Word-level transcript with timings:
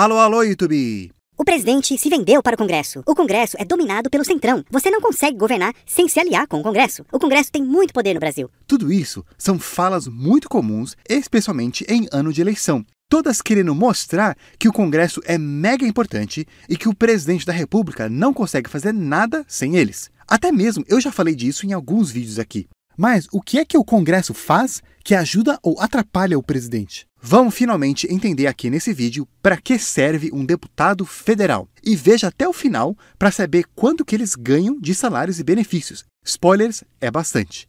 Alô, 0.00 0.18
alô, 0.18 0.44
YouTube! 0.44 1.10
O 1.36 1.44
presidente 1.44 1.98
se 1.98 2.08
vendeu 2.08 2.40
para 2.40 2.54
o 2.54 2.56
Congresso. 2.56 3.02
O 3.04 3.16
Congresso 3.16 3.56
é 3.58 3.64
dominado 3.64 4.08
pelo 4.08 4.24
Centrão. 4.24 4.64
Você 4.70 4.92
não 4.92 5.00
consegue 5.00 5.36
governar 5.36 5.74
sem 5.84 6.06
se 6.06 6.20
aliar 6.20 6.46
com 6.46 6.60
o 6.60 6.62
Congresso. 6.62 7.04
O 7.10 7.18
Congresso 7.18 7.50
tem 7.50 7.64
muito 7.64 7.92
poder 7.92 8.14
no 8.14 8.20
Brasil. 8.20 8.48
Tudo 8.64 8.92
isso 8.92 9.26
são 9.36 9.58
falas 9.58 10.06
muito 10.06 10.48
comuns, 10.48 10.96
especialmente 11.08 11.84
em 11.88 12.06
ano 12.12 12.32
de 12.32 12.40
eleição. 12.40 12.86
Todas 13.10 13.42
querendo 13.42 13.74
mostrar 13.74 14.36
que 14.56 14.68
o 14.68 14.72
Congresso 14.72 15.20
é 15.24 15.36
mega 15.36 15.84
importante 15.84 16.46
e 16.68 16.76
que 16.76 16.88
o 16.88 16.94
presidente 16.94 17.44
da 17.44 17.52
República 17.52 18.08
não 18.08 18.32
consegue 18.32 18.70
fazer 18.70 18.94
nada 18.94 19.44
sem 19.48 19.74
eles. 19.74 20.12
Até 20.28 20.52
mesmo 20.52 20.84
eu 20.86 21.00
já 21.00 21.10
falei 21.10 21.34
disso 21.34 21.66
em 21.66 21.72
alguns 21.72 22.08
vídeos 22.08 22.38
aqui. 22.38 22.68
Mas 22.96 23.26
o 23.32 23.42
que 23.42 23.58
é 23.58 23.64
que 23.64 23.76
o 23.76 23.84
Congresso 23.84 24.32
faz 24.32 24.80
que 25.02 25.16
ajuda 25.16 25.58
ou 25.60 25.80
atrapalha 25.80 26.38
o 26.38 26.42
presidente? 26.42 27.07
Vamos 27.20 27.54
finalmente 27.54 28.06
entender 28.12 28.46
aqui 28.46 28.70
nesse 28.70 28.92
vídeo 28.92 29.26
para 29.42 29.56
que 29.56 29.78
serve 29.78 30.30
um 30.32 30.44
deputado 30.44 31.04
federal. 31.04 31.68
E 31.82 31.96
veja 31.96 32.28
até 32.28 32.48
o 32.48 32.52
final 32.52 32.96
para 33.18 33.32
saber 33.32 33.64
quanto 33.74 34.04
que 34.04 34.14
eles 34.14 34.34
ganham 34.34 34.78
de 34.78 34.94
salários 34.94 35.40
e 35.40 35.44
benefícios. 35.44 36.04
Spoilers 36.24 36.84
é 37.00 37.10
bastante. 37.10 37.66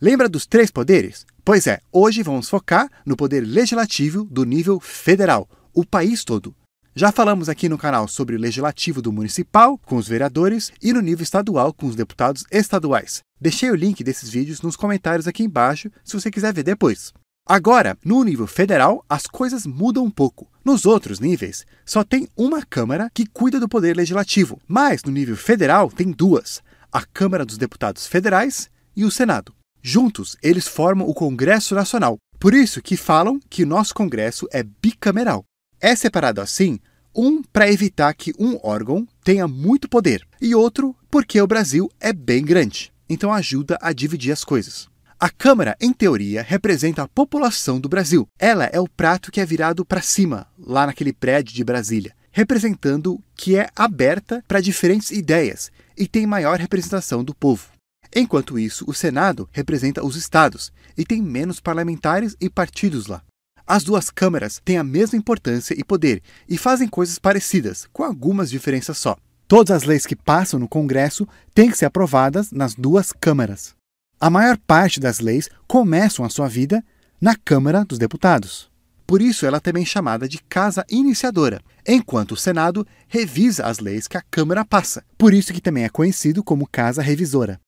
Lembra 0.00 0.28
dos 0.28 0.44
três 0.44 0.70
poderes? 0.70 1.24
Pois 1.44 1.66
é, 1.66 1.80
hoje 1.92 2.22
vamos 2.22 2.48
focar 2.48 2.90
no 3.06 3.16
poder 3.16 3.40
legislativo 3.40 4.24
do 4.24 4.44
nível 4.44 4.80
federal, 4.80 5.48
o 5.72 5.84
país 5.84 6.24
todo. 6.24 6.54
Já 6.94 7.12
falamos 7.12 7.48
aqui 7.48 7.68
no 7.68 7.78
canal 7.78 8.08
sobre 8.08 8.34
o 8.34 8.38
legislativo 8.38 9.00
do 9.00 9.12
municipal, 9.12 9.78
com 9.78 9.96
os 9.96 10.08
vereadores, 10.08 10.72
e 10.82 10.92
no 10.92 11.00
nível 11.00 11.22
estadual, 11.22 11.72
com 11.72 11.86
os 11.86 11.94
deputados 11.94 12.44
estaduais. 12.50 13.20
Deixei 13.40 13.70
o 13.70 13.76
link 13.76 14.02
desses 14.02 14.30
vídeos 14.30 14.60
nos 14.60 14.74
comentários 14.74 15.28
aqui 15.28 15.44
embaixo, 15.44 15.90
se 16.04 16.14
você 16.14 16.28
quiser 16.28 16.52
ver 16.52 16.64
depois. 16.64 17.12
Agora, 17.50 17.96
no 18.04 18.22
nível 18.24 18.46
federal, 18.46 19.02
as 19.08 19.26
coisas 19.26 19.64
mudam 19.64 20.04
um 20.04 20.10
pouco. 20.10 20.46
Nos 20.62 20.84
outros 20.84 21.18
níveis, 21.18 21.64
só 21.82 22.04
tem 22.04 22.28
uma 22.36 22.62
Câmara 22.62 23.10
que 23.14 23.24
cuida 23.24 23.58
do 23.58 23.66
poder 23.66 23.96
legislativo, 23.96 24.60
mas 24.68 25.02
no 25.02 25.10
nível 25.10 25.34
federal 25.34 25.90
tem 25.90 26.10
duas: 26.10 26.62
a 26.92 27.02
Câmara 27.06 27.46
dos 27.46 27.56
Deputados 27.56 28.06
Federais 28.06 28.68
e 28.94 29.02
o 29.02 29.10
Senado. 29.10 29.54
Juntos, 29.80 30.36
eles 30.42 30.68
formam 30.68 31.08
o 31.08 31.14
Congresso 31.14 31.74
Nacional. 31.74 32.18
Por 32.38 32.52
isso 32.52 32.82
que 32.82 32.98
falam 32.98 33.40
que 33.48 33.64
nosso 33.64 33.94
Congresso 33.94 34.46
é 34.52 34.62
bicameral. 34.62 35.42
É 35.80 35.96
separado 35.96 36.42
assim 36.42 36.78
um, 37.16 37.42
para 37.42 37.72
evitar 37.72 38.12
que 38.12 38.34
um 38.38 38.58
órgão 38.62 39.08
tenha 39.24 39.48
muito 39.48 39.88
poder, 39.88 40.22
e 40.38 40.54
outro, 40.54 40.94
porque 41.10 41.40
o 41.40 41.46
Brasil 41.46 41.90
é 41.98 42.12
bem 42.12 42.44
grande, 42.44 42.92
então 43.08 43.32
ajuda 43.32 43.78
a 43.80 43.90
dividir 43.94 44.32
as 44.32 44.44
coisas. 44.44 44.86
A 45.20 45.28
Câmara, 45.28 45.76
em 45.80 45.92
teoria, 45.92 46.42
representa 46.42 47.02
a 47.02 47.08
população 47.08 47.80
do 47.80 47.88
Brasil. 47.88 48.28
Ela 48.38 48.66
é 48.66 48.78
o 48.78 48.86
prato 48.88 49.32
que 49.32 49.40
é 49.40 49.44
virado 49.44 49.84
para 49.84 50.00
cima, 50.00 50.46
lá 50.56 50.86
naquele 50.86 51.12
prédio 51.12 51.52
de 51.56 51.64
Brasília, 51.64 52.14
representando 52.30 53.20
que 53.34 53.56
é 53.56 53.68
aberta 53.74 54.44
para 54.46 54.60
diferentes 54.60 55.10
ideias 55.10 55.72
e 55.96 56.06
tem 56.06 56.24
maior 56.24 56.60
representação 56.60 57.24
do 57.24 57.34
povo. 57.34 57.66
Enquanto 58.14 58.60
isso, 58.60 58.84
o 58.86 58.94
Senado 58.94 59.48
representa 59.50 60.06
os 60.06 60.14
estados 60.14 60.72
e 60.96 61.04
tem 61.04 61.20
menos 61.20 61.58
parlamentares 61.58 62.36
e 62.40 62.48
partidos 62.48 63.08
lá. 63.08 63.20
As 63.66 63.82
duas 63.82 64.10
câmaras 64.10 64.62
têm 64.64 64.78
a 64.78 64.84
mesma 64.84 65.18
importância 65.18 65.74
e 65.76 65.82
poder 65.82 66.22
e 66.48 66.56
fazem 66.56 66.86
coisas 66.86 67.18
parecidas, 67.18 67.88
com 67.92 68.04
algumas 68.04 68.48
diferenças 68.48 68.96
só. 68.96 69.16
Todas 69.48 69.78
as 69.78 69.82
leis 69.82 70.06
que 70.06 70.14
passam 70.14 70.60
no 70.60 70.68
Congresso 70.68 71.26
têm 71.52 71.68
que 71.68 71.76
ser 71.76 71.86
aprovadas 71.86 72.52
nas 72.52 72.76
duas 72.76 73.12
câmaras. 73.12 73.76
A 74.20 74.28
maior 74.28 74.58
parte 74.58 74.98
das 74.98 75.20
leis 75.20 75.48
começam 75.68 76.24
a 76.24 76.28
sua 76.28 76.48
vida 76.48 76.84
na 77.20 77.36
Câmara 77.36 77.84
dos 77.84 77.98
Deputados. 77.98 78.68
Por 79.06 79.22
isso, 79.22 79.46
ela 79.46 79.58
é 79.58 79.60
também 79.60 79.86
chamada 79.86 80.28
de 80.28 80.38
Casa 80.48 80.84
Iniciadora, 80.90 81.62
enquanto 81.86 82.32
o 82.32 82.36
Senado 82.36 82.84
revisa 83.06 83.64
as 83.64 83.78
leis 83.78 84.08
que 84.08 84.16
a 84.16 84.22
Câmara 84.28 84.64
passa. 84.64 85.04
Por 85.16 85.32
isso 85.32 85.52
que 85.52 85.60
também 85.60 85.84
é 85.84 85.88
conhecido 85.88 86.42
como 86.42 86.68
Casa 86.68 87.00
Revisora. 87.00 87.60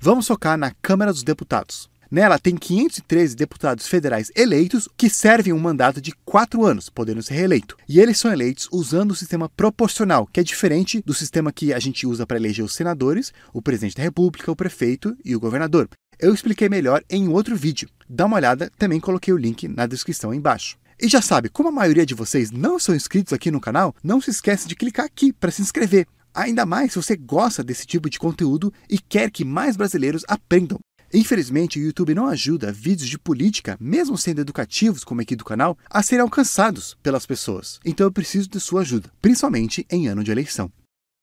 Vamos 0.00 0.26
focar 0.26 0.58
na 0.58 0.72
Câmara 0.82 1.12
dos 1.12 1.22
Deputados. 1.22 1.88
Nela 2.14 2.38
tem 2.38 2.54
513 2.54 3.34
deputados 3.34 3.88
federais 3.88 4.30
eleitos 4.36 4.88
que 4.96 5.10
servem 5.10 5.52
um 5.52 5.58
mandato 5.58 6.00
de 6.00 6.12
quatro 6.24 6.64
anos, 6.64 6.88
podendo 6.88 7.20
ser 7.24 7.34
reeleito. 7.34 7.76
E 7.88 7.98
eles 7.98 8.20
são 8.20 8.32
eleitos 8.32 8.68
usando 8.70 9.10
o 9.10 9.16
sistema 9.16 9.48
proporcional, 9.48 10.24
que 10.32 10.38
é 10.38 10.44
diferente 10.44 11.02
do 11.04 11.12
sistema 11.12 11.50
que 11.50 11.72
a 11.74 11.80
gente 11.80 12.06
usa 12.06 12.24
para 12.24 12.36
eleger 12.36 12.64
os 12.64 12.72
senadores, 12.72 13.32
o 13.52 13.60
presidente 13.60 13.96
da 13.96 14.04
República, 14.04 14.48
o 14.48 14.54
prefeito 14.54 15.16
e 15.24 15.34
o 15.34 15.40
governador. 15.40 15.88
Eu 16.16 16.32
expliquei 16.32 16.68
melhor 16.68 17.02
em 17.10 17.26
outro 17.26 17.56
vídeo. 17.56 17.88
Dá 18.08 18.26
uma 18.26 18.36
olhada, 18.36 18.70
também 18.78 19.00
coloquei 19.00 19.34
o 19.34 19.36
link 19.36 19.66
na 19.66 19.84
descrição 19.84 20.32
embaixo. 20.32 20.76
E 21.02 21.08
já 21.08 21.20
sabe, 21.20 21.48
como 21.48 21.70
a 21.70 21.72
maioria 21.72 22.06
de 22.06 22.14
vocês 22.14 22.52
não 22.52 22.78
são 22.78 22.94
inscritos 22.94 23.32
aqui 23.32 23.50
no 23.50 23.60
canal, 23.60 23.92
não 24.04 24.20
se 24.20 24.30
esqueça 24.30 24.68
de 24.68 24.76
clicar 24.76 25.06
aqui 25.06 25.32
para 25.32 25.50
se 25.50 25.62
inscrever. 25.62 26.06
Ainda 26.32 26.64
mais 26.64 26.92
se 26.92 27.02
você 27.02 27.16
gosta 27.16 27.64
desse 27.64 27.84
tipo 27.84 28.08
de 28.08 28.20
conteúdo 28.20 28.72
e 28.88 29.00
quer 29.00 29.32
que 29.32 29.44
mais 29.44 29.76
brasileiros 29.76 30.24
aprendam. 30.28 30.78
Infelizmente, 31.14 31.78
o 31.78 31.82
YouTube 31.82 32.12
não 32.12 32.26
ajuda 32.26 32.72
vídeos 32.72 33.08
de 33.08 33.16
política, 33.16 33.76
mesmo 33.80 34.18
sendo 34.18 34.40
educativos 34.40 35.04
como 35.04 35.20
aqui 35.20 35.36
do 35.36 35.44
canal, 35.44 35.78
a 35.88 36.02
serem 36.02 36.22
alcançados 36.22 36.96
pelas 37.04 37.24
pessoas. 37.24 37.78
Então 37.84 38.04
eu 38.04 38.10
preciso 38.10 38.48
de 38.48 38.58
sua 38.58 38.80
ajuda, 38.80 39.12
principalmente 39.22 39.86
em 39.88 40.08
ano 40.08 40.24
de 40.24 40.32
eleição. 40.32 40.72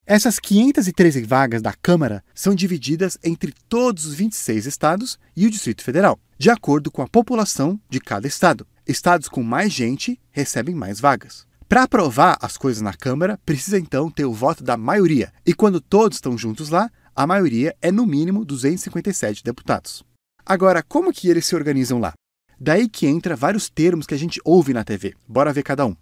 Essas 0.06 0.40
513 0.40 1.24
vagas 1.24 1.62
da 1.62 1.74
Câmara 1.74 2.24
são 2.34 2.56
divididas 2.56 3.18
entre 3.22 3.54
todos 3.68 4.06
os 4.06 4.14
26 4.14 4.66
estados 4.66 5.20
e 5.36 5.46
o 5.46 5.52
Distrito 5.52 5.84
Federal, 5.84 6.18
de 6.38 6.50
acordo 6.50 6.90
com 6.90 7.02
a 7.02 7.08
população 7.08 7.78
de 7.90 8.00
cada 8.00 8.26
estado. 8.26 8.66
Estados 8.88 9.28
com 9.28 9.44
mais 9.44 9.74
gente 9.74 10.18
recebem 10.32 10.74
mais 10.74 11.02
vagas. 11.02 11.46
Para 11.68 11.84
aprovar 11.84 12.38
as 12.42 12.58
coisas 12.58 12.82
na 12.82 12.94
Câmara, 12.94 13.40
precisa 13.46 13.78
então 13.78 14.10
ter 14.10 14.26
o 14.26 14.34
voto 14.34 14.64
da 14.64 14.76
maioria, 14.76 15.32
e 15.46 15.54
quando 15.54 15.80
todos 15.80 16.18
estão 16.18 16.38
juntos 16.38 16.70
lá, 16.70 16.90
a 17.16 17.28
maioria 17.28 17.76
é 17.82 17.92
no 17.92 18.06
mínimo 18.06 18.46
257 18.46 19.44
deputados. 19.44 20.04
Agora, 20.46 20.82
como 20.82 21.14
que 21.14 21.30
eles 21.30 21.46
se 21.46 21.56
organizam 21.56 22.00
lá? 22.00 22.14
Daí 22.60 22.88
que 22.88 23.08
entra 23.08 23.36
vários 23.36 23.70
termos 23.70 24.06
que 24.06 24.14
a 24.14 24.18
gente 24.18 24.40
ouve 24.46 24.74
na 24.74 24.84
TV. 24.84 25.16
Bora 25.28 25.54
ver 25.54 25.64
cada 25.64 25.86
um. 25.86 25.96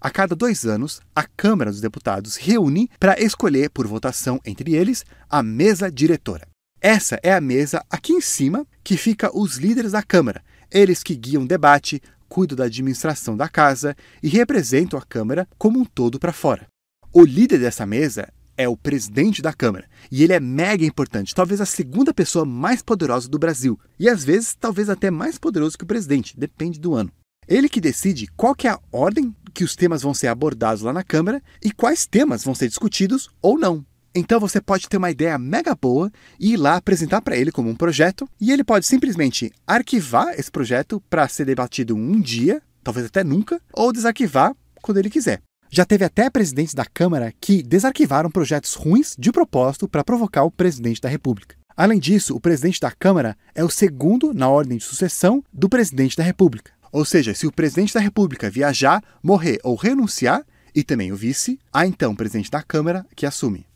A 0.00 0.10
cada 0.10 0.36
dois 0.36 0.64
anos, 0.64 1.00
a 1.14 1.24
Câmara 1.24 1.70
dos 1.70 1.80
Deputados 1.80 2.36
reúne 2.36 2.88
para 3.00 3.20
escolher, 3.20 3.70
por 3.70 3.86
votação 3.86 4.40
entre 4.44 4.74
eles, 4.74 5.04
a 5.28 5.42
mesa 5.42 5.90
diretora. 5.90 6.46
Essa 6.80 7.18
é 7.22 7.32
a 7.32 7.40
mesa 7.40 7.84
aqui 7.90 8.12
em 8.12 8.20
cima 8.20 8.66
que 8.84 8.96
fica 8.96 9.36
os 9.36 9.56
líderes 9.56 9.92
da 9.92 10.02
Câmara, 10.02 10.42
eles 10.70 11.02
que 11.02 11.16
guiam 11.16 11.42
o 11.42 11.48
debate, 11.48 12.00
cuidam 12.28 12.56
da 12.56 12.64
administração 12.64 13.36
da 13.36 13.48
casa 13.48 13.96
e 14.22 14.28
representam 14.28 14.98
a 14.98 15.02
Câmara 15.02 15.48
como 15.58 15.80
um 15.80 15.84
todo 15.84 16.18
para 16.18 16.32
fora. 16.32 16.66
O 17.12 17.24
líder 17.24 17.58
dessa 17.58 17.86
mesa 17.86 18.28
é 18.58 18.68
o 18.68 18.76
presidente 18.76 19.40
da 19.40 19.52
Câmara. 19.52 19.88
E 20.10 20.24
ele 20.24 20.32
é 20.32 20.40
mega 20.40 20.84
importante, 20.84 21.34
talvez 21.34 21.60
a 21.60 21.66
segunda 21.66 22.12
pessoa 22.12 22.44
mais 22.44 22.82
poderosa 22.82 23.28
do 23.28 23.38
Brasil. 23.38 23.78
E 23.98 24.08
às 24.08 24.24
vezes, 24.24 24.56
talvez 24.58 24.90
até 24.90 25.10
mais 25.10 25.38
poderoso 25.38 25.78
que 25.78 25.84
o 25.84 25.86
presidente, 25.86 26.36
depende 26.36 26.80
do 26.80 26.94
ano. 26.94 27.12
Ele 27.46 27.68
que 27.68 27.80
decide 27.80 28.26
qual 28.36 28.54
que 28.54 28.66
é 28.66 28.70
a 28.70 28.80
ordem 28.92 29.34
que 29.54 29.64
os 29.64 29.74
temas 29.74 30.02
vão 30.02 30.12
ser 30.12 30.26
abordados 30.26 30.82
lá 30.82 30.92
na 30.92 31.02
Câmara 31.02 31.42
e 31.64 31.72
quais 31.72 32.04
temas 32.04 32.44
vão 32.44 32.54
ser 32.54 32.68
discutidos 32.68 33.30
ou 33.40 33.58
não. 33.58 33.86
Então 34.14 34.40
você 34.40 34.60
pode 34.60 34.88
ter 34.88 34.96
uma 34.96 35.10
ideia 35.10 35.38
mega 35.38 35.74
boa 35.74 36.10
e 36.40 36.52
ir 36.54 36.56
lá 36.56 36.76
apresentar 36.76 37.22
para 37.22 37.36
ele 37.36 37.52
como 37.52 37.70
um 37.70 37.76
projeto, 37.76 38.28
e 38.40 38.50
ele 38.50 38.64
pode 38.64 38.84
simplesmente 38.84 39.52
arquivar 39.66 40.34
esse 40.38 40.50
projeto 40.50 41.00
para 41.08 41.28
ser 41.28 41.44
debatido 41.44 41.94
um 41.94 42.20
dia, 42.20 42.60
talvez 42.82 43.06
até 43.06 43.22
nunca, 43.22 43.60
ou 43.72 43.92
desarquivar 43.92 44.54
quando 44.82 44.98
ele 44.98 45.10
quiser. 45.10 45.40
Já 45.70 45.84
teve 45.84 46.04
até 46.04 46.30
presidentes 46.30 46.72
da 46.72 46.86
Câmara 46.86 47.32
que 47.40 47.62
desarquivaram 47.62 48.30
projetos 48.30 48.74
ruins 48.74 49.14
de 49.18 49.30
propósito 49.30 49.86
para 49.86 50.02
provocar 50.02 50.44
o 50.44 50.50
presidente 50.50 51.00
da 51.00 51.08
República. 51.08 51.56
Além 51.76 52.00
disso, 52.00 52.34
o 52.34 52.40
presidente 52.40 52.80
da 52.80 52.90
Câmara 52.90 53.36
é 53.54 53.62
o 53.62 53.70
segundo 53.70 54.32
na 54.32 54.48
ordem 54.48 54.78
de 54.78 54.84
sucessão 54.84 55.44
do 55.52 55.68
presidente 55.68 56.16
da 56.16 56.24
República. 56.24 56.72
Ou 56.90 57.04
seja, 57.04 57.34
se 57.34 57.46
o 57.46 57.52
presidente 57.52 57.92
da 57.92 58.00
República 58.00 58.50
viajar, 58.50 59.02
morrer 59.22 59.58
ou 59.62 59.76
renunciar, 59.76 60.44
e 60.74 60.82
também 60.82 61.12
o 61.12 61.16
vice, 61.16 61.58
há 61.72 61.86
então 61.86 62.12
o 62.12 62.16
presidente 62.16 62.50
da 62.50 62.62
Câmara 62.62 63.04
que 63.14 63.26
assume. 63.26 63.66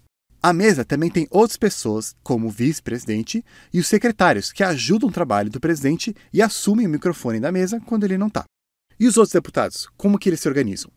A 0.42 0.52
mesa 0.52 0.84
também 0.84 1.10
tem 1.10 1.28
outras 1.30 1.56
pessoas, 1.56 2.16
como 2.22 2.48
o 2.48 2.50
vice-presidente 2.50 3.44
e 3.72 3.78
os 3.78 3.86
secretários, 3.86 4.50
que 4.50 4.64
ajudam 4.64 5.08
o 5.08 5.12
trabalho 5.12 5.50
do 5.50 5.60
presidente 5.60 6.14
e 6.32 6.42
assumem 6.42 6.86
o 6.86 6.90
microfone 6.90 7.38
da 7.38 7.52
mesa 7.52 7.80
quando 7.86 8.04
ele 8.04 8.18
não 8.18 8.26
está. 8.26 8.44
E 8.98 9.06
os 9.06 9.16
outros 9.16 9.32
deputados, 9.32 9.88
como 9.96 10.18
que 10.18 10.28
eles 10.28 10.40
se 10.40 10.48
organizam? 10.48 10.90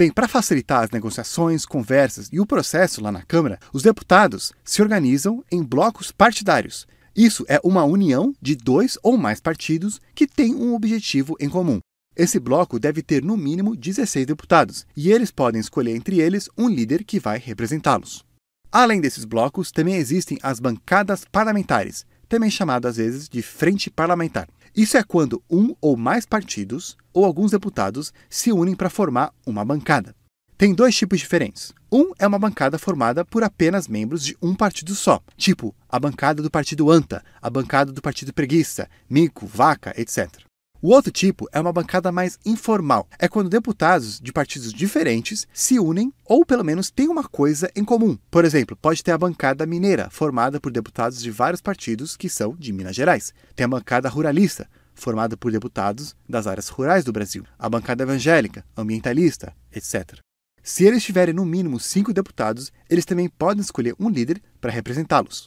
Bem, 0.00 0.10
para 0.10 0.26
facilitar 0.26 0.82
as 0.82 0.90
negociações, 0.90 1.66
conversas 1.66 2.30
e 2.32 2.40
o 2.40 2.46
processo 2.46 3.02
lá 3.02 3.12
na 3.12 3.20
Câmara, 3.20 3.58
os 3.70 3.82
deputados 3.82 4.50
se 4.64 4.80
organizam 4.80 5.44
em 5.52 5.62
blocos 5.62 6.10
partidários. 6.10 6.86
Isso 7.14 7.44
é 7.46 7.60
uma 7.62 7.84
união 7.84 8.32
de 8.40 8.56
dois 8.56 8.96
ou 9.02 9.18
mais 9.18 9.40
partidos 9.42 10.00
que 10.14 10.26
têm 10.26 10.54
um 10.54 10.74
objetivo 10.74 11.36
em 11.38 11.50
comum. 11.50 11.80
Esse 12.16 12.40
bloco 12.40 12.78
deve 12.78 13.02
ter 13.02 13.22
no 13.22 13.36
mínimo 13.36 13.76
16 13.76 14.24
deputados, 14.24 14.86
e 14.96 15.12
eles 15.12 15.30
podem 15.30 15.60
escolher 15.60 15.94
entre 15.94 16.18
eles 16.18 16.48
um 16.56 16.66
líder 16.66 17.04
que 17.04 17.20
vai 17.20 17.38
representá-los. 17.38 18.24
Além 18.72 19.02
desses 19.02 19.26
blocos, 19.26 19.70
também 19.70 19.96
existem 19.96 20.38
as 20.42 20.60
bancadas 20.60 21.26
parlamentares, 21.30 22.06
também 22.26 22.50
chamadas 22.50 22.92
às 22.92 22.96
vezes 22.96 23.28
de 23.28 23.42
frente 23.42 23.90
parlamentar. 23.90 24.48
Isso 24.76 24.96
é 24.96 25.02
quando 25.02 25.42
um 25.50 25.74
ou 25.80 25.96
mais 25.96 26.24
partidos 26.24 26.96
ou 27.12 27.24
alguns 27.24 27.50
deputados 27.50 28.12
se 28.28 28.52
unem 28.52 28.74
para 28.74 28.90
formar 28.90 29.32
uma 29.44 29.64
bancada. 29.64 30.14
Tem 30.56 30.74
dois 30.74 30.94
tipos 30.94 31.18
diferentes. 31.18 31.72
Um 31.90 32.12
é 32.18 32.26
uma 32.26 32.38
bancada 32.38 32.78
formada 32.78 33.24
por 33.24 33.42
apenas 33.42 33.88
membros 33.88 34.22
de 34.22 34.36
um 34.40 34.54
partido 34.54 34.94
só, 34.94 35.20
tipo 35.36 35.74
a 35.88 35.98
bancada 35.98 36.42
do 36.42 36.50
partido 36.50 36.90
ANTA, 36.90 37.24
a 37.42 37.50
bancada 37.50 37.90
do 37.92 38.00
partido 38.00 38.32
Preguiça, 38.32 38.88
Mico, 39.08 39.46
Vaca, 39.46 39.92
etc. 40.00 40.49
O 40.82 40.88
outro 40.88 41.12
tipo 41.12 41.46
é 41.52 41.60
uma 41.60 41.74
bancada 41.74 42.10
mais 42.10 42.38
informal. 42.42 43.06
É 43.18 43.28
quando 43.28 43.50
deputados 43.50 44.18
de 44.18 44.32
partidos 44.32 44.72
diferentes 44.72 45.46
se 45.52 45.78
unem 45.78 46.10
ou 46.24 46.42
pelo 46.42 46.64
menos 46.64 46.90
têm 46.90 47.06
uma 47.08 47.22
coisa 47.22 47.70
em 47.76 47.84
comum. 47.84 48.16
Por 48.30 48.46
exemplo, 48.46 48.74
pode 48.74 49.04
ter 49.04 49.10
a 49.10 49.18
bancada 49.18 49.66
mineira, 49.66 50.08
formada 50.08 50.58
por 50.58 50.72
deputados 50.72 51.20
de 51.20 51.30
vários 51.30 51.60
partidos 51.60 52.16
que 52.16 52.30
são 52.30 52.56
de 52.58 52.72
Minas 52.72 52.96
Gerais. 52.96 53.34
Tem 53.54 53.66
a 53.66 53.68
bancada 53.68 54.08
ruralista, 54.08 54.66
formada 54.94 55.36
por 55.36 55.52
deputados 55.52 56.16
das 56.26 56.46
áreas 56.46 56.70
rurais 56.70 57.04
do 57.04 57.12
Brasil. 57.12 57.44
A 57.58 57.68
bancada 57.68 58.02
evangélica, 58.02 58.64
ambientalista, 58.74 59.54
etc. 59.70 60.18
Se 60.62 60.86
eles 60.86 61.04
tiverem 61.04 61.34
no 61.34 61.44
mínimo 61.44 61.78
cinco 61.78 62.10
deputados, 62.10 62.72
eles 62.88 63.04
também 63.04 63.28
podem 63.28 63.60
escolher 63.60 63.94
um 64.00 64.08
líder 64.08 64.40
para 64.58 64.72
representá-los. 64.72 65.44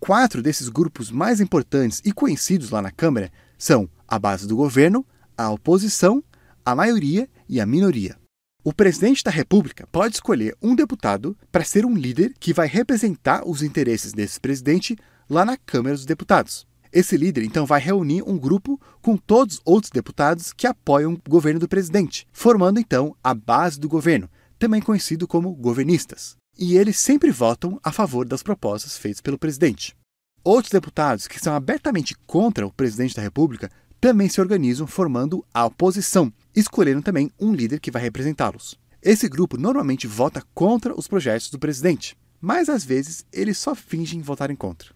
Quatro 0.00 0.42
desses 0.42 0.68
grupos 0.68 1.12
mais 1.12 1.40
importantes 1.40 2.02
e 2.04 2.10
conhecidos 2.10 2.70
lá 2.70 2.82
na 2.82 2.90
Câmara 2.90 3.30
são 3.56 3.88
a 4.12 4.18
base 4.18 4.46
do 4.46 4.54
governo, 4.54 5.06
a 5.38 5.50
oposição, 5.50 6.22
a 6.66 6.76
maioria 6.76 7.26
e 7.48 7.58
a 7.58 7.64
minoria. 7.64 8.18
O 8.62 8.70
presidente 8.70 9.24
da 9.24 9.30
República 9.30 9.88
pode 9.90 10.16
escolher 10.16 10.54
um 10.60 10.74
deputado 10.74 11.34
para 11.50 11.64
ser 11.64 11.86
um 11.86 11.96
líder 11.96 12.34
que 12.38 12.52
vai 12.52 12.66
representar 12.66 13.42
os 13.48 13.62
interesses 13.62 14.12
desse 14.12 14.38
presidente 14.38 14.98
lá 15.30 15.46
na 15.46 15.56
Câmara 15.56 15.94
dos 15.94 16.04
Deputados. 16.04 16.66
Esse 16.92 17.16
líder 17.16 17.42
então 17.42 17.64
vai 17.64 17.80
reunir 17.80 18.22
um 18.26 18.38
grupo 18.38 18.78
com 19.00 19.16
todos 19.16 19.54
os 19.54 19.62
outros 19.64 19.90
deputados 19.90 20.52
que 20.52 20.66
apoiam 20.66 21.14
o 21.14 21.30
governo 21.30 21.60
do 21.60 21.66
presidente, 21.66 22.28
formando 22.30 22.78
então 22.78 23.16
a 23.24 23.32
base 23.32 23.80
do 23.80 23.88
governo, 23.88 24.28
também 24.58 24.82
conhecido 24.82 25.26
como 25.26 25.54
governistas, 25.54 26.36
e 26.58 26.76
eles 26.76 26.98
sempre 26.98 27.30
votam 27.30 27.80
a 27.82 27.90
favor 27.90 28.26
das 28.26 28.42
propostas 28.42 28.98
feitas 28.98 29.22
pelo 29.22 29.38
presidente. 29.38 29.96
Outros 30.44 30.72
deputados 30.72 31.28
que 31.28 31.38
são 31.38 31.54
abertamente 31.54 32.16
contra 32.26 32.66
o 32.66 32.72
presidente 32.72 33.14
da 33.14 33.22
República 33.22 33.70
também 34.02 34.28
se 34.28 34.40
organizam 34.40 34.84
formando 34.84 35.44
a 35.54 35.64
oposição, 35.64 36.32
escolhendo 36.56 37.02
também 37.02 37.30
um 37.38 37.54
líder 37.54 37.78
que 37.78 37.88
vai 37.88 38.02
representá-los. 38.02 38.76
Esse 39.00 39.28
grupo 39.28 39.56
normalmente 39.56 40.08
vota 40.08 40.42
contra 40.52 40.92
os 40.92 41.06
projetos 41.06 41.50
do 41.50 41.58
presidente, 41.58 42.18
mas 42.40 42.68
às 42.68 42.84
vezes 42.84 43.24
eles 43.32 43.58
só 43.58 43.76
fingem 43.76 44.20
votar 44.20 44.50
em 44.50 44.56
contra. 44.56 44.88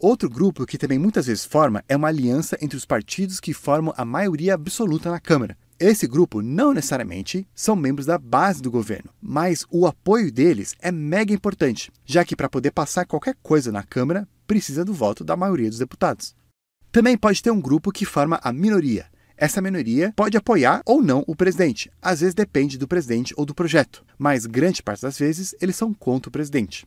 Outro 0.00 0.28
grupo 0.28 0.66
que 0.66 0.76
também 0.76 0.98
muitas 0.98 1.26
vezes 1.26 1.44
forma 1.44 1.84
é 1.88 1.94
uma 1.94 2.08
aliança 2.08 2.58
entre 2.60 2.76
os 2.76 2.84
partidos 2.84 3.38
que 3.38 3.54
formam 3.54 3.94
a 3.96 4.04
maioria 4.04 4.54
absoluta 4.54 5.12
na 5.12 5.20
Câmara, 5.20 5.56
esse 5.78 6.08
grupo 6.08 6.42
não 6.42 6.74
necessariamente 6.74 7.46
são 7.54 7.76
membros 7.76 8.04
da 8.04 8.18
base 8.18 8.60
do 8.60 8.70
governo, 8.70 9.10
mas 9.22 9.64
o 9.70 9.86
apoio 9.86 10.32
deles 10.32 10.74
é 10.80 10.90
mega 10.90 11.32
importante, 11.32 11.92
já 12.04 12.24
que 12.24 12.34
para 12.34 12.50
poder 12.50 12.72
passar 12.72 13.06
qualquer 13.06 13.36
coisa 13.40 13.70
na 13.70 13.84
Câmara 13.84 14.28
precisa 14.44 14.84
do 14.84 14.92
voto 14.92 15.22
da 15.22 15.36
maioria 15.36 15.68
dos 15.68 15.78
deputados. 15.78 16.34
Também 16.92 17.16
pode 17.16 17.40
ter 17.40 17.52
um 17.52 17.60
grupo 17.60 17.92
que 17.92 18.04
forma 18.04 18.40
a 18.42 18.52
minoria. 18.52 19.06
Essa 19.36 19.62
minoria 19.62 20.12
pode 20.16 20.36
apoiar 20.36 20.82
ou 20.84 21.00
não 21.00 21.24
o 21.26 21.36
presidente, 21.36 21.90
às 22.02 22.20
vezes 22.20 22.34
depende 22.34 22.76
do 22.76 22.88
presidente 22.88 23.32
ou 23.36 23.46
do 23.46 23.54
projeto, 23.54 24.04
mas 24.18 24.44
grande 24.44 24.82
parte 24.82 25.02
das 25.02 25.18
vezes 25.18 25.54
eles 25.62 25.76
são 25.76 25.94
contra 25.94 26.28
o 26.28 26.32
presidente. 26.32 26.84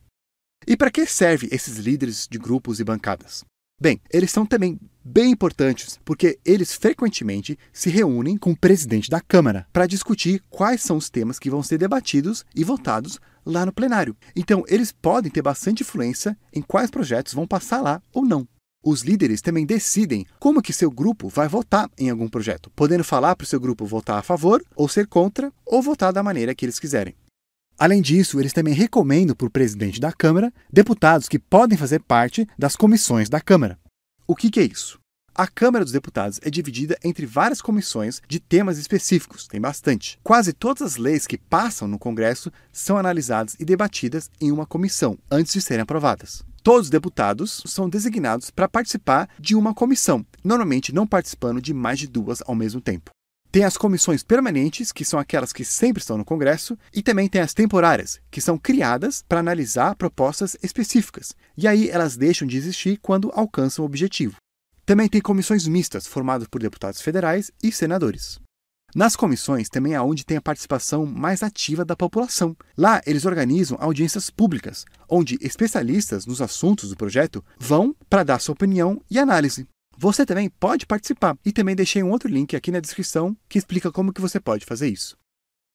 E 0.66 0.76
para 0.76 0.90
que 0.90 1.04
servem 1.06 1.48
esses 1.50 1.78
líderes 1.78 2.28
de 2.30 2.38
grupos 2.38 2.78
e 2.78 2.84
bancadas? 2.84 3.44
Bem, 3.80 4.00
eles 4.12 4.30
são 4.30 4.46
também 4.46 4.78
bem 5.04 5.32
importantes 5.32 5.98
porque 6.04 6.38
eles 6.44 6.74
frequentemente 6.74 7.58
se 7.72 7.90
reúnem 7.90 8.36
com 8.36 8.52
o 8.52 8.56
presidente 8.56 9.10
da 9.10 9.20
Câmara 9.20 9.66
para 9.72 9.86
discutir 9.86 10.42
quais 10.48 10.80
são 10.82 10.96
os 10.96 11.10
temas 11.10 11.38
que 11.38 11.50
vão 11.50 11.62
ser 11.62 11.78
debatidos 11.78 12.44
e 12.54 12.62
votados 12.62 13.18
lá 13.44 13.66
no 13.66 13.72
plenário. 13.72 14.16
Então, 14.36 14.62
eles 14.68 14.92
podem 14.92 15.30
ter 15.30 15.42
bastante 15.42 15.82
influência 15.82 16.38
em 16.52 16.62
quais 16.62 16.90
projetos 16.90 17.34
vão 17.34 17.46
passar 17.48 17.80
lá 17.80 18.00
ou 18.12 18.24
não. 18.24 18.46
Os 18.86 19.00
líderes 19.00 19.40
também 19.40 19.64
decidem 19.64 20.26
como 20.38 20.60
que 20.60 20.70
seu 20.70 20.90
grupo 20.90 21.26
vai 21.30 21.48
votar 21.48 21.88
em 21.96 22.10
algum 22.10 22.28
projeto, 22.28 22.70
podendo 22.76 23.02
falar 23.02 23.34
para 23.34 23.44
o 23.44 23.46
seu 23.46 23.58
grupo 23.58 23.86
votar 23.86 24.18
a 24.18 24.22
favor 24.22 24.62
ou 24.76 24.86
ser 24.86 25.06
contra 25.06 25.50
ou 25.64 25.80
votar 25.80 26.12
da 26.12 26.22
maneira 26.22 26.54
que 26.54 26.66
eles 26.66 26.78
quiserem. 26.78 27.14
Além 27.78 28.02
disso, 28.02 28.38
eles 28.38 28.52
também 28.52 28.74
recomendam 28.74 29.34
para 29.34 29.46
o 29.46 29.50
presidente 29.50 29.98
da 29.98 30.12
Câmara 30.12 30.52
deputados 30.70 31.28
que 31.28 31.38
podem 31.38 31.78
fazer 31.78 32.00
parte 32.00 32.46
das 32.58 32.76
comissões 32.76 33.30
da 33.30 33.40
Câmara. 33.40 33.78
O 34.26 34.36
que, 34.36 34.50
que 34.50 34.60
é 34.60 34.64
isso? 34.64 35.00
A 35.34 35.46
Câmara 35.46 35.82
dos 35.82 35.92
Deputados 35.92 36.38
é 36.42 36.50
dividida 36.50 36.96
entre 37.02 37.24
várias 37.24 37.62
comissões 37.62 38.20
de 38.28 38.38
temas 38.38 38.76
específicos, 38.76 39.48
tem 39.48 39.60
bastante. 39.60 40.18
Quase 40.22 40.52
todas 40.52 40.82
as 40.82 40.96
leis 40.96 41.26
que 41.26 41.38
passam 41.38 41.88
no 41.88 41.98
Congresso 41.98 42.52
são 42.70 42.98
analisadas 42.98 43.56
e 43.58 43.64
debatidas 43.64 44.30
em 44.38 44.52
uma 44.52 44.66
comissão 44.66 45.18
antes 45.30 45.54
de 45.54 45.62
serem 45.62 45.82
aprovadas. 45.82 46.44
Todos 46.64 46.86
os 46.86 46.90
deputados 46.90 47.62
são 47.66 47.90
designados 47.90 48.50
para 48.50 48.66
participar 48.66 49.28
de 49.38 49.54
uma 49.54 49.74
comissão, 49.74 50.24
normalmente 50.42 50.94
não 50.94 51.06
participando 51.06 51.60
de 51.60 51.74
mais 51.74 51.98
de 51.98 52.06
duas 52.06 52.42
ao 52.46 52.54
mesmo 52.54 52.80
tempo. 52.80 53.10
Tem 53.52 53.64
as 53.64 53.76
comissões 53.76 54.22
permanentes, 54.22 54.90
que 54.90 55.04
são 55.04 55.20
aquelas 55.20 55.52
que 55.52 55.62
sempre 55.62 56.00
estão 56.00 56.16
no 56.16 56.24
Congresso, 56.24 56.74
e 56.90 57.02
também 57.02 57.28
tem 57.28 57.42
as 57.42 57.52
temporárias, 57.52 58.18
que 58.30 58.40
são 58.40 58.56
criadas 58.56 59.22
para 59.28 59.40
analisar 59.40 59.94
propostas 59.94 60.56
específicas, 60.62 61.34
e 61.54 61.68
aí 61.68 61.90
elas 61.90 62.16
deixam 62.16 62.48
de 62.48 62.56
existir 62.56 62.98
quando 63.02 63.30
alcançam 63.34 63.84
o 63.84 63.86
objetivo. 63.86 64.36
Também 64.86 65.06
tem 65.06 65.20
comissões 65.20 65.68
mistas, 65.68 66.06
formadas 66.06 66.48
por 66.48 66.62
deputados 66.62 67.02
federais 67.02 67.50
e 67.62 67.70
senadores. 67.70 68.40
Nas 68.94 69.16
comissões 69.16 69.68
também 69.68 69.94
é 69.94 70.00
onde 70.00 70.24
tem 70.24 70.36
a 70.36 70.42
participação 70.42 71.04
mais 71.04 71.42
ativa 71.42 71.84
da 71.84 71.96
população. 71.96 72.56
Lá 72.78 73.02
eles 73.04 73.24
organizam 73.24 73.76
audiências 73.80 74.30
públicas, 74.30 74.84
onde 75.08 75.36
especialistas 75.40 76.24
nos 76.26 76.40
assuntos 76.40 76.90
do 76.90 76.96
projeto 76.96 77.44
vão 77.58 77.92
para 78.08 78.22
dar 78.22 78.38
sua 78.38 78.52
opinião 78.52 79.02
e 79.10 79.18
análise. 79.18 79.66
Você 79.98 80.24
também 80.24 80.48
pode 80.48 80.86
participar 80.86 81.36
e 81.44 81.50
também 81.50 81.74
deixei 81.74 82.04
um 82.04 82.10
outro 82.10 82.28
link 82.28 82.54
aqui 82.54 82.70
na 82.70 82.78
descrição 82.78 83.36
que 83.48 83.58
explica 83.58 83.90
como 83.90 84.12
que 84.12 84.20
você 84.20 84.38
pode 84.38 84.64
fazer 84.64 84.88
isso. 84.88 85.16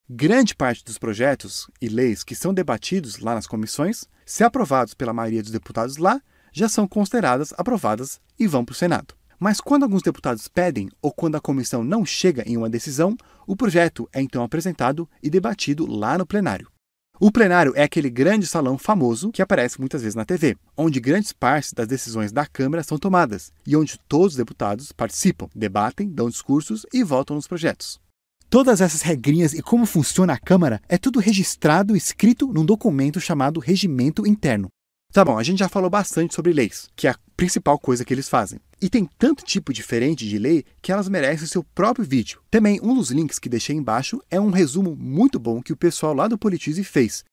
Grande 0.10 0.56
parte 0.56 0.83
dos 0.86 0.98
projetos 0.98 1.69
e 1.81 1.89
leis 1.89 2.24
que 2.24 2.36
são 2.36 2.54
debatidos 2.54 3.19
lá 3.19 3.36
nas 3.36 3.45
comissões, 3.45 4.06
se 4.25 4.45
aprovados 4.45 4.94
pela 4.94 5.13
maioria 5.13 5.42
dos 5.42 5.51
deputados 5.51 5.98
lá, 5.98 6.22
já 6.54 6.69
são 6.69 6.88
consideradas 6.88 7.54
aprovadas 7.57 8.19
e 8.39 8.48
vão 8.48 8.63
para 8.63 8.74
o 8.74 8.75
Senado. 8.75 9.19
Mas 9.39 9.62
quando 9.62 9.83
alguns 9.83 10.01
deputados 10.01 10.47
pedem 10.47 10.89
ou 11.01 11.13
quando 11.13 11.36
a 11.36 11.41
comissão 11.41 11.83
não 11.83 12.06
chega 12.06 12.44
em 12.45 12.57
uma 12.57 12.69
decisão, 12.69 13.15
o 13.47 13.56
projeto 13.56 14.09
é 14.12 14.21
então 14.21 14.44
apresentado 14.44 15.09
e 15.24 15.30
debatido 15.30 15.86
lá 15.86 16.18
no 16.18 16.25
plenário. 16.25 16.68
O 17.21 17.31
plenário 17.31 17.74
é 17.75 17.83
aquele 17.83 18.10
grande 18.10 18.48
salão 18.48 18.77
famoso 18.77 19.31
que 19.31 19.41
aparece 19.41 19.79
muitas 19.79 20.01
vezes 20.01 20.15
na 20.15 20.24
TV, 20.24 20.55
onde 20.77 21.01
grandes 21.01 21.34
partes 21.34 21.74
das 21.74 21.88
decisões 21.88 22.31
da 22.31 22.46
Câmara 22.46 22.84
são 22.84 22.98
tomadas 22.98 23.51
e 23.67 23.75
onde 23.75 24.00
todos 24.08 24.34
os 24.34 24.38
deputados 24.38 24.91
participam, 24.91 25.50
debatem, 25.55 26.10
dão 26.10 26.29
discursos 26.29 26.86
e 26.93 27.03
votam 27.03 27.36
nos 27.36 27.48
projetos. 27.48 28.00
Todas 28.50 28.81
essas 28.81 29.01
regrinhas 29.01 29.53
e 29.53 29.62
como 29.62 29.86
funciona 29.86 30.34
a 30.34 30.39
Câmara 30.39 30.81
é 30.88 30.98
tudo 30.98 31.19
registrado 31.19 31.93
e 31.93 31.98
escrito 31.98 32.48
num 32.48 32.65
documento 32.65 33.19
chamado 33.19 33.60
Regimento 33.60 34.25
Interno. 34.25 34.69
Tá 35.12 35.25
bom, 35.25 35.39
a 35.39 35.44
gente 35.44 35.58
já 35.58 35.68
falou 35.68 35.89
bastante 35.89 36.36
sobre 36.36 36.54
leis, 36.54 36.88
que 36.96 37.08
é 37.08 37.10
a 37.10 37.20
principal 37.36 37.80
coisa 37.80 38.06
que 38.06 38.13
eles 38.13 38.30
fazem. 38.30 38.60
E 38.80 38.88
tem 38.88 39.10
tanto 39.18 39.44
tipo 39.44 39.74
diferente 39.74 40.30
de 40.30 40.38
lei 40.38 40.63
que 40.84 40.92
elas 40.92 41.10
merecem 41.10 41.48
seu 41.48 41.63
próprio 41.63 42.06
vídeo. 42.06 42.39
Também 42.51 42.80
um 42.84 42.94
dos 42.94 43.10
links 43.10 43.39
que 43.39 43.50
deixei 43.50 43.75
embaixo 43.75 44.22
é 44.30 44.39
um 44.39 44.51
resumo 44.51 44.96
muito 44.96 45.39
bom 45.39 45.63
que 45.63 45.74
o 45.74 45.78
pessoal 45.78 46.13
lá 46.13 46.28
do 46.28 46.38
Politize 46.38 46.84
fez. 46.84 47.24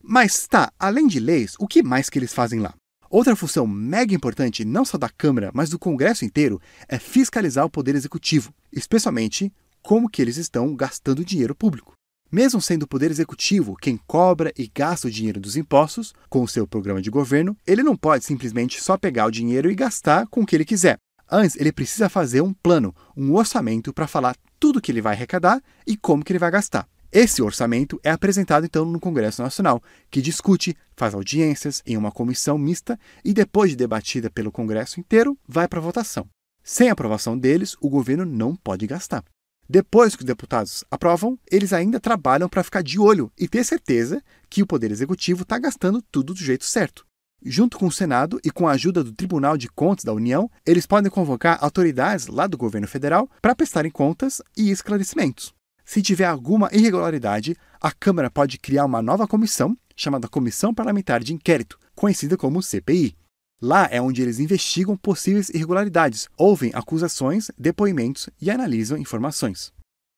Mas 0.00 0.46
tá, 0.46 0.72
além 0.78 1.08
de 1.08 1.18
leis, 1.18 1.56
o 1.58 1.66
que 1.66 1.82
mais 1.82 2.08
que 2.08 2.20
eles 2.20 2.32
fazem 2.32 2.60
lá? 2.60 2.72
Outra 3.10 3.34
função 3.34 3.66
mega 3.66 4.14
importante, 4.14 4.64
não 4.64 4.84
só 4.84 4.96
da 4.96 5.08
Câmara, 5.08 5.50
mas 5.52 5.70
do 5.70 5.78
Congresso 5.78 6.24
inteiro, 6.24 6.60
é 6.88 7.00
fiscalizar 7.00 7.64
o 7.64 7.70
poder 7.70 7.96
executivo, 7.96 8.54
especialmente 8.72 9.52
como 9.82 10.08
que 10.08 10.22
eles 10.22 10.36
estão 10.36 10.74
gastando 10.76 11.24
dinheiro 11.24 11.54
público. 11.54 11.94
Mesmo 12.30 12.60
sendo 12.60 12.82
o 12.82 12.88
Poder 12.88 13.10
Executivo 13.10 13.76
quem 13.76 13.96
cobra 14.06 14.52
e 14.58 14.70
gasta 14.74 15.06
o 15.06 15.10
dinheiro 15.10 15.40
dos 15.40 15.56
impostos 15.56 16.12
com 16.28 16.42
o 16.42 16.48
seu 16.48 16.66
programa 16.66 17.00
de 17.00 17.10
governo, 17.10 17.56
ele 17.66 17.82
não 17.82 17.96
pode 17.96 18.24
simplesmente 18.24 18.82
só 18.82 18.96
pegar 18.96 19.26
o 19.26 19.30
dinheiro 19.30 19.70
e 19.70 19.74
gastar 19.74 20.26
com 20.26 20.42
o 20.42 20.46
que 20.46 20.56
ele 20.56 20.64
quiser. 20.64 20.96
Antes, 21.30 21.56
ele 21.56 21.72
precisa 21.72 22.08
fazer 22.08 22.40
um 22.40 22.52
plano, 22.52 22.94
um 23.16 23.34
orçamento 23.34 23.92
para 23.92 24.06
falar 24.06 24.36
tudo 24.58 24.80
que 24.80 24.90
ele 24.90 25.00
vai 25.00 25.14
arrecadar 25.14 25.62
e 25.86 25.96
como 25.96 26.24
que 26.24 26.32
ele 26.32 26.38
vai 26.38 26.50
gastar. 26.50 26.88
Esse 27.10 27.40
orçamento 27.40 28.00
é 28.02 28.10
apresentado 28.10 28.66
então 28.66 28.84
no 28.84 28.98
Congresso 28.98 29.40
Nacional, 29.40 29.80
que 30.10 30.20
discute, 30.20 30.76
faz 30.96 31.14
audiências 31.14 31.82
em 31.86 31.96
uma 31.96 32.10
comissão 32.10 32.58
mista 32.58 32.98
e 33.24 33.32
depois 33.32 33.70
de 33.70 33.76
debatida 33.76 34.28
pelo 34.28 34.50
Congresso 34.50 34.98
inteiro, 34.98 35.38
vai 35.46 35.68
para 35.68 35.80
votação. 35.80 36.26
Sem 36.62 36.90
aprovação 36.90 37.38
deles, 37.38 37.76
o 37.80 37.88
governo 37.88 38.24
não 38.24 38.56
pode 38.56 38.86
gastar. 38.86 39.22
Depois 39.68 40.14
que 40.14 40.22
os 40.22 40.26
deputados 40.26 40.84
aprovam, 40.90 41.38
eles 41.50 41.72
ainda 41.72 41.98
trabalham 41.98 42.48
para 42.48 42.62
ficar 42.62 42.82
de 42.82 42.98
olho 42.98 43.32
e 43.38 43.48
ter 43.48 43.64
certeza 43.64 44.22
que 44.50 44.62
o 44.62 44.66
Poder 44.66 44.90
Executivo 44.90 45.42
está 45.42 45.58
gastando 45.58 46.02
tudo 46.02 46.34
do 46.34 46.40
jeito 46.40 46.64
certo. 46.64 47.06
junto 47.44 47.78
com 47.78 47.86
o 47.86 47.92
Senado 47.92 48.40
e 48.42 48.50
com 48.50 48.66
a 48.66 48.72
ajuda 48.72 49.04
do 49.04 49.12
Tribunal 49.12 49.56
de 49.56 49.68
Contas 49.68 50.04
da 50.04 50.12
União, 50.14 50.50
eles 50.64 50.86
podem 50.86 51.10
convocar 51.10 51.58
autoridades 51.60 52.26
lá 52.26 52.46
do 52.46 52.56
governo 52.56 52.88
federal 52.88 53.28
para 53.42 53.54
prestarem 53.54 53.90
contas 53.90 54.40
e 54.56 54.70
esclarecimentos. 54.70 55.52
Se 55.84 56.00
tiver 56.00 56.24
alguma 56.24 56.70
irregularidade, 56.72 57.54
a 57.80 57.92
Câmara 57.92 58.30
pode 58.30 58.58
criar 58.58 58.86
uma 58.86 59.02
nova 59.02 59.28
comissão, 59.28 59.76
chamada 59.94 60.28
Comissão 60.28 60.72
Parlamentar 60.72 61.22
de 61.22 61.34
Inquérito, 61.34 61.78
conhecida 61.94 62.36
como 62.36 62.62
CPI. 62.62 63.14
Lá 63.60 63.88
é 63.90 64.00
onde 64.00 64.20
eles 64.20 64.38
investigam 64.38 64.96
possíveis 64.96 65.48
irregularidades, 65.48 66.28
ouvem 66.36 66.70
acusações, 66.74 67.50
depoimentos 67.56 68.28
e 68.40 68.50
analisam 68.50 68.98
informações. 68.98 69.72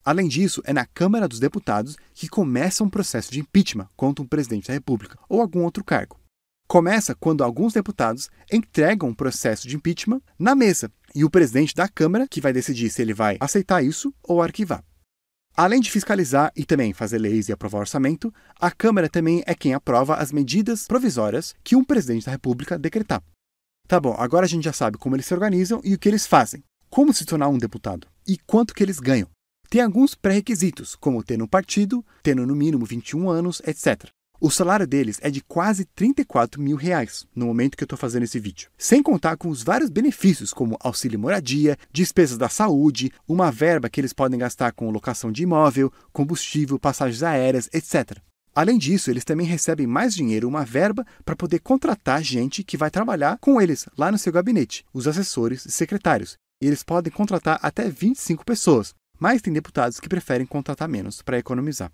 Além 0.05 0.29
disso, 0.29 0.63
é 0.65 0.73
na 0.73 0.87
Câmara 0.87 1.27
dos 1.29 1.41
Deputados 1.41 1.97
que 2.15 2.29
começa 2.29 2.85
um 2.85 2.89
processo 2.89 3.31
de 3.33 3.41
impeachment 3.41 3.89
contra 3.97 4.23
um 4.23 4.29
presidente 4.29 4.69
da 4.69 4.75
República 4.75 5.19
ou 5.29 5.41
algum 5.41 5.65
outro 5.65 5.85
cargo. 5.85 6.19
Começa 6.69 7.15
quando 7.15 7.45
alguns 7.45 7.73
deputados 7.73 8.29
entregam 8.53 9.09
um 9.09 9.15
processo 9.15 9.69
de 9.69 9.77
impeachment 9.77 10.21
na 10.39 10.55
mesa 10.55 10.91
e 11.15 11.25
o 11.25 11.31
presidente 11.31 11.75
da 11.75 11.89
Câmara 11.89 12.27
que 12.29 12.41
vai 12.41 12.53
decidir 12.53 12.91
se 12.91 13.03
ele 13.03 13.15
vai 13.15 13.37
aceitar 13.41 13.85
isso 13.85 14.13
ou 14.23 14.43
arquivar. 14.43 14.85
Além 15.57 15.81
de 15.81 15.91
fiscalizar 15.91 16.53
e 16.55 16.67
também 16.67 16.93
fazer 16.93 17.19
leis 17.19 17.49
e 17.49 17.53
aprovar 17.53 17.79
orçamento, 17.79 18.33
a 18.61 18.71
Câmara 18.71 19.09
também 19.09 19.43
é 19.47 19.55
quem 19.55 19.73
aprova 19.73 20.17
as 20.17 20.31
medidas 20.31 20.87
provisórias 20.87 21.55
que 21.65 21.75
um 21.75 21.83
presidente 21.83 22.27
da 22.27 22.33
República 22.33 22.79
decretar. 22.79 23.23
Tá 23.89 23.99
bom, 23.99 24.15
agora 24.19 24.45
a 24.45 24.49
gente 24.49 24.65
já 24.65 24.73
sabe 24.73 24.99
como 24.99 25.17
eles 25.17 25.25
se 25.25 25.33
organizam 25.33 25.81
e 25.83 25.95
o 25.95 25.99
que 25.99 26.11
eles 26.11 26.27
fazem. 26.27 26.63
Como 26.91 27.15
se 27.15 27.25
tornar 27.25 27.49
um 27.49 27.57
deputado 27.57 28.07
e 28.29 28.37
quanto 28.37 28.75
que 28.75 28.83
eles 28.83 29.01
ganham. 29.01 29.31
Tem 29.71 29.81
alguns 29.81 30.15
pré-requisitos, 30.15 30.95
como 30.95 31.25
ter 31.25 31.39
no 31.39 31.49
partido, 31.49 32.05
tendo 32.23 32.47
no 32.47 32.55
mínimo 32.55 32.85
21 32.85 33.31
anos, 33.31 33.63
etc. 33.67 34.11
O 34.39 34.51
salário 34.51 34.87
deles 34.87 35.19
é 35.23 35.31
de 35.31 35.41
quase 35.41 35.87
34 35.87 36.61
mil 36.61 36.77
reais 36.77 37.27
no 37.35 37.47
momento 37.47 37.75
que 37.75 37.83
eu 37.83 37.87
estou 37.87 37.99
fazendo 37.99 38.25
esse 38.25 38.39
vídeo. 38.39 38.69
Sem 38.77 39.03
contar 39.03 39.39
com 39.39 39.49
os 39.49 39.63
vários 39.63 39.89
benefícios, 39.89 40.53
como 40.53 40.77
auxílio 40.79 41.19
moradia, 41.19 41.79
despesas 41.91 42.37
da 42.37 42.49
saúde, 42.49 43.11
uma 43.27 43.51
verba 43.51 43.89
que 43.89 43.99
eles 43.99 44.13
podem 44.13 44.39
gastar 44.39 44.73
com 44.73 44.91
locação 44.91 45.33
de 45.33 45.43
imóvel, 45.43 45.91
combustível, 46.13 46.79
passagens 46.79 47.23
aéreas, 47.23 47.71
etc. 47.73 48.19
Além 48.55 48.77
disso, 48.77 49.11
eles 49.11 49.25
também 49.25 49.47
recebem 49.47 49.87
mais 49.87 50.15
dinheiro, 50.15 50.47
uma 50.47 50.67
verba, 50.67 51.07
para 51.25 51.37
poder 51.37 51.61
contratar 51.61 52.23
gente 52.23 52.63
que 52.63 52.77
vai 52.77 52.91
trabalhar 52.91 53.39
com 53.39 53.61
eles 53.61 53.87
lá 53.97 54.13
no 54.13 54.19
seu 54.19 54.33
gabinete, 54.33 54.85
os 54.93 55.09
assessores 55.09 55.65
e 55.65 55.71
secretários. 55.71 56.37
E 56.63 56.67
eles 56.67 56.83
podem 56.83 57.13
contratar 57.13 57.59
até 57.63 57.89
25 57.89 58.45
pessoas, 58.45 58.95
mas 59.19 59.41
tem 59.41 59.53
deputados 59.53 59.99
que 59.99 60.09
preferem 60.09 60.47
contratar 60.47 60.89
menos 60.89 61.23
para 61.23 61.39
economizar. 61.39 61.91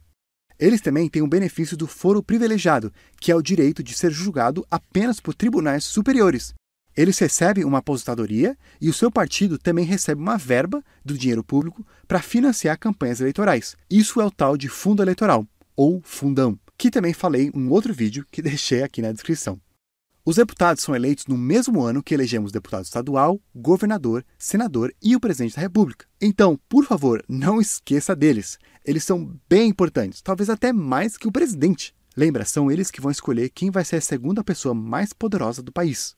Eles 0.63 0.81
também 0.81 1.09
têm 1.09 1.23
o 1.23 1.27
benefício 1.27 1.77
do 1.77 1.89
foro 1.89 2.23
privilegiado, 2.23 2.93
que 3.21 3.33
é 3.33 3.35
o 3.35 3.43
direito 3.43 3.83
de 3.83 3.95
ser 3.95 4.13
julgado 4.13 4.65
apenas 4.71 5.19
por 5.19 5.35
tribunais 5.35 5.83
superiores. 5.83 6.55
Eles 6.97 7.19
recebem 7.19 7.65
uma 7.65 7.79
aposentadoria 7.79 8.57
e 8.81 8.89
o 8.89 8.93
seu 8.95 9.11
partido 9.11 9.59
também 9.59 9.85
recebe 9.85 10.23
uma 10.23 10.39
verba 10.39 10.81
do 11.05 11.19
dinheiro 11.19 11.43
público 11.43 11.85
para 12.07 12.23
financiar 12.23 12.79
campanhas 12.79 13.21
eleitorais. 13.21 13.77
Isso 13.91 14.21
é 14.21 14.25
o 14.25 14.31
tal 14.31 14.57
de 14.57 14.69
fundo 14.69 15.03
eleitoral, 15.03 15.45
ou 15.75 16.01
fundão, 16.05 16.57
que 16.79 16.93
também 16.93 17.13
falei 17.13 17.51
em 17.53 17.59
um 17.59 17.69
outro 17.69 17.93
vídeo 17.93 18.25
que 18.31 18.41
deixei 18.41 18.85
aqui 18.85 19.03
na 19.03 19.11
descrição. 19.11 19.61
Os 20.25 20.37
deputados 20.37 20.85
são 20.85 20.95
eleitos 20.95 21.27
no 21.27 21.37
mesmo 21.37 21.83
ano 21.83 22.01
que 22.01 22.15
elegemos 22.15 22.53
deputado 22.53 22.85
estadual, 22.85 23.41
governador, 23.53 24.25
senador 24.39 24.95
e 25.03 25.17
o 25.17 25.21
presidente 25.21 25.57
da 25.57 25.63
República. 25.63 26.07
Então, 26.21 26.57
por 26.69 26.85
favor, 26.85 27.25
não 27.29 27.61
esqueça 27.61 28.15
deles. 28.15 28.57
Eles 28.85 29.03
são 29.03 29.37
bem 29.49 29.71
importantes, 29.71 30.23
talvez 30.23 30.49
até 30.49 30.73
mais 30.73 31.17
que 31.17 31.27
o 31.27 31.33
presidente. 31.33 31.93
Lembra, 32.17 32.45
são 32.45 32.71
eles 32.71 32.89
que 32.89 33.01
vão 33.01 33.11
escolher 33.11 33.51
quem 33.51 33.69
vai 33.69 33.85
ser 33.85 33.97
a 33.97 34.01
segunda 34.01 34.45
pessoa 34.45 34.73
mais 34.73 35.13
poderosa 35.13 35.61
do 35.61 35.73
país. 35.73 36.15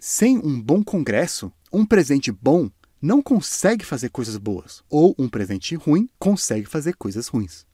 Sem 0.00 0.36
um 0.38 0.60
bom 0.60 0.82
Congresso, 0.82 1.52
um 1.72 1.86
presidente 1.86 2.32
bom 2.32 2.68
não 3.00 3.22
consegue 3.22 3.84
fazer 3.84 4.08
coisas 4.08 4.36
boas, 4.36 4.82
ou 4.90 5.14
um 5.16 5.28
presidente 5.28 5.76
ruim 5.76 6.08
consegue 6.18 6.66
fazer 6.66 6.96
coisas 6.96 7.28
ruins. 7.28 7.64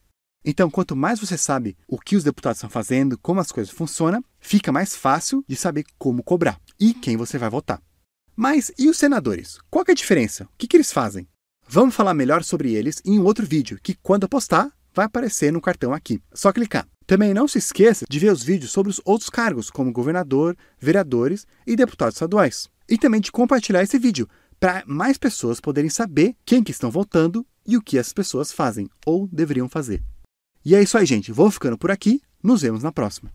Então, 0.44 0.70
quanto 0.70 0.96
mais 0.96 1.20
você 1.20 1.36
sabe 1.36 1.76
o 1.86 1.98
que 1.98 2.16
os 2.16 2.24
deputados 2.24 2.58
estão 2.58 2.70
fazendo, 2.70 3.18
como 3.18 3.40
as 3.40 3.52
coisas 3.52 3.72
funcionam, 3.72 4.24
fica 4.38 4.72
mais 4.72 4.96
fácil 4.96 5.44
de 5.46 5.54
saber 5.54 5.84
como 5.98 6.22
cobrar 6.22 6.58
e 6.78 6.94
quem 6.94 7.16
você 7.16 7.36
vai 7.36 7.50
votar. 7.50 7.82
Mas 8.34 8.72
e 8.78 8.88
os 8.88 8.96
senadores? 8.96 9.58
Qual 9.70 9.84
é 9.86 9.92
a 9.92 9.94
diferença? 9.94 10.44
O 10.44 10.56
que, 10.56 10.66
que 10.66 10.76
eles 10.76 10.92
fazem? 10.92 11.28
Vamos 11.68 11.94
falar 11.94 12.14
melhor 12.14 12.42
sobre 12.42 12.72
eles 12.72 13.02
em 13.04 13.18
um 13.18 13.24
outro 13.24 13.46
vídeo, 13.46 13.78
que 13.82 13.94
quando 13.94 14.22
eu 14.22 14.28
postar, 14.28 14.72
vai 14.94 15.04
aparecer 15.04 15.52
no 15.52 15.60
cartão 15.60 15.92
aqui. 15.92 16.22
Só 16.32 16.52
clicar. 16.52 16.88
Também 17.06 17.34
não 17.34 17.46
se 17.46 17.58
esqueça 17.58 18.06
de 18.08 18.18
ver 18.18 18.32
os 18.32 18.42
vídeos 18.42 18.72
sobre 18.72 18.90
os 18.90 19.00
outros 19.04 19.28
cargos, 19.28 19.70
como 19.70 19.92
governador, 19.92 20.56
vereadores 20.78 21.46
e 21.66 21.76
deputados 21.76 22.14
estaduais. 22.14 22.68
E 22.88 22.96
também 22.96 23.20
de 23.20 23.30
compartilhar 23.30 23.82
esse 23.82 23.98
vídeo, 23.98 24.28
para 24.58 24.84
mais 24.86 25.18
pessoas 25.18 25.60
poderem 25.60 25.90
saber 25.90 26.34
quem 26.46 26.62
que 26.62 26.70
estão 26.70 26.90
votando 26.90 27.46
e 27.66 27.76
o 27.76 27.82
que 27.82 27.98
as 27.98 28.12
pessoas 28.12 28.52
fazem 28.52 28.88
ou 29.04 29.28
deveriam 29.28 29.68
fazer. 29.68 30.02
E 30.64 30.74
é 30.74 30.82
isso 30.82 30.96
aí, 30.96 31.06
gente. 31.06 31.32
Vou 31.32 31.50
ficando 31.50 31.76
por 31.76 31.90
aqui. 31.90 32.20
Nos 32.42 32.62
vemos 32.62 32.82
na 32.82 32.92
próxima. 32.92 33.28